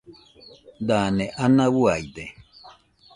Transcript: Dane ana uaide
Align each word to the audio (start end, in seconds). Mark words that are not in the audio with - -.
Dane 0.87 1.25
ana 1.43 1.65
uaide 1.77 2.25